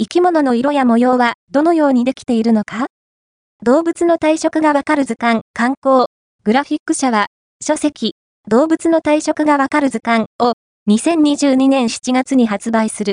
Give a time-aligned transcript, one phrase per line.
[0.00, 2.86] 生き物の色や模様はどのようにできているのか？
[3.64, 6.06] 動物の体色がわかる図鑑、観光、
[6.44, 7.26] グラフィック社は、
[7.60, 8.14] 書籍、
[8.46, 10.52] 動物の体色がわかる図鑑を
[10.88, 13.06] 2022年7月に発売する。